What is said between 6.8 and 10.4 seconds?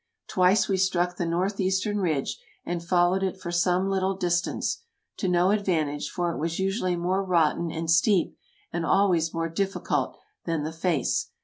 more rotten and steep, and always more difficult,